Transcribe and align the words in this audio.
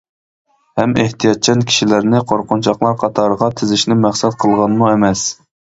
ھەم 0.79 0.95
ئېھتىياتچان 1.03 1.61
كىشىلەرنى 1.73 2.23
قورقۇنچاقلار 2.33 2.99
قاتارىغا 3.05 3.53
تىزىشنى 3.61 4.03
مەقسەت 4.03 4.43
قىلغانمۇ 4.45 4.95
ئەمەس. 4.95 5.33